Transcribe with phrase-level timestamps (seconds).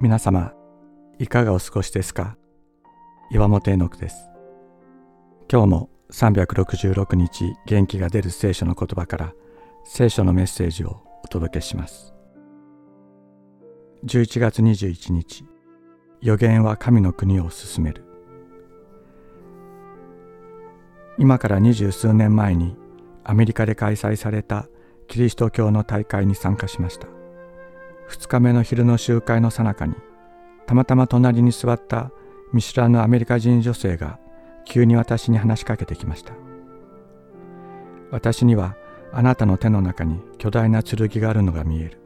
[0.00, 0.52] 皆様
[1.20, 2.36] いかがお過ごしですか？
[3.30, 4.28] 岩本絵の句です。
[5.50, 9.32] 今日も366日元気が出る聖書の言葉から
[9.84, 12.12] 聖書のメッセージをお届けします。
[14.04, 15.44] 11月21日
[16.20, 18.04] 予言は神の国を進める。
[21.18, 22.76] 今から二十数年前に
[23.22, 24.66] アメリカで開催された
[25.06, 27.13] キリスト教の大会に参加しました。
[28.10, 29.94] 2日目の昼の集会のさなかに
[30.66, 32.10] たまたま隣に座った
[32.52, 34.18] 見知らぬアメリカ人女性が
[34.64, 36.32] 急に私に話しかけてきました。
[38.10, 38.76] 私には
[39.12, 41.98] あなたの手の中に巨大な剣があるのが見える。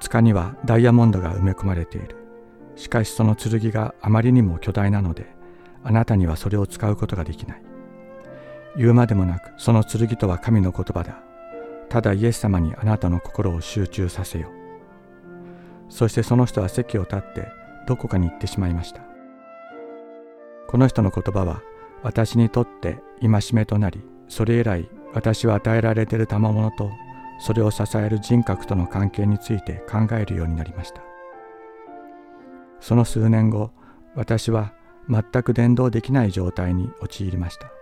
[0.00, 2.16] 塚にはダイヤモンドが埋め込まれている。
[2.76, 5.26] しかしその剣があまりにも巨大なので
[5.84, 7.62] あなたにはそれを使うことができない。
[8.76, 11.22] 言うまでもなくその剣とは神の言葉だ。
[11.92, 14.48] ただイエス様にあなたの心を集中させよ。
[15.90, 17.48] そしてその人は席を立って
[17.86, 19.02] どこかに行ってしまいました。
[20.68, 21.60] この人の言葉は
[22.02, 26.90] 私にとって戒めとなりそれ以来私は与えられている賜物と
[27.38, 31.02] それを支える人格との関係について考えるようになりました。
[32.80, 33.70] その数年後
[34.14, 34.72] 私は
[35.10, 37.81] 全く伝道できない状態に陥りました。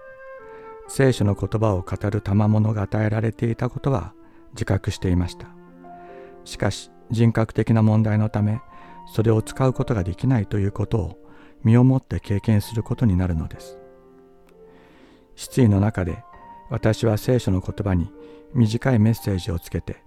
[0.93, 4.13] 聖書の言葉を語る賜物が与えられていたことは
[4.55, 5.47] 自覚していました。
[6.45, 8.61] しかし人格的な問題のため
[9.15, 11.19] それを使うことができないということを
[11.63, 13.79] 身をもって経験することになるのです。
[15.37, 16.25] 失意の中で
[16.71, 18.13] 私は聖書の言葉に
[18.53, 20.03] 短いメッセージをつけて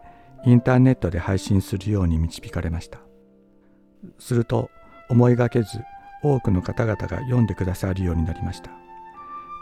[0.45, 2.99] インターネットで配信するように導かれました。
[4.19, 4.69] すると
[5.09, 5.79] 思いがけず
[6.21, 8.69] 多くの方々が読んでくださるようになりました。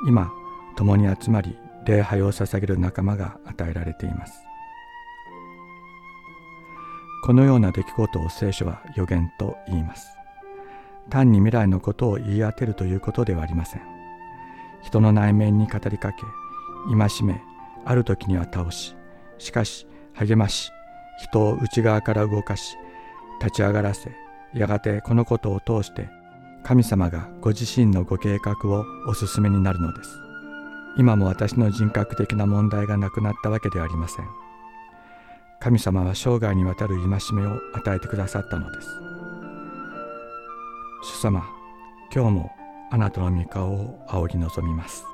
[0.08, 0.32] 今
[0.76, 4.44] 共に集まり礼拝を捧げる仲間が与えられています。
[7.24, 10.18] このような出来事を聖書は予言と言います。
[11.10, 13.82] 単に未来のことを言い当てるということではありません。
[14.82, 16.24] 人の内面に語りかけ
[16.88, 17.42] 戒め
[17.86, 18.96] ある時には倒し
[19.38, 20.72] しかし励まし
[21.20, 22.78] 人を内側から動かし
[23.40, 24.12] 立ち上がらせ
[24.54, 26.10] やがてこのことを通して
[26.64, 30.31] 神様がご自身のご計画をお進めになるのです。
[30.98, 34.28] 今も私の人格的な問題がなくなったわけではありません。
[35.60, 38.88] 神様は生涯にわたる戒めを与えてくださったのです。
[41.04, 41.44] 主様
[42.14, 42.52] 今日も
[42.92, 45.06] あなたの御顔を仰ぎ望みます。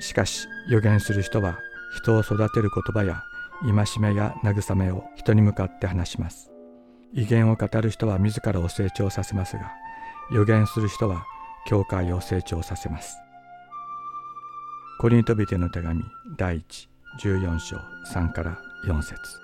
[0.00, 1.58] しかし予言する人は
[1.96, 3.22] 人を育てる言葉や
[3.62, 6.50] 戒めや慰めを人に向かって話します。
[7.12, 9.72] 威厳を語る人は自らを成長させますが
[10.32, 11.24] 予言する人は
[11.66, 13.23] 教会を成長させます。
[15.04, 16.02] コリントビテの手紙
[16.38, 16.88] 第1、
[17.20, 17.76] 14章
[18.10, 19.43] 3から4節。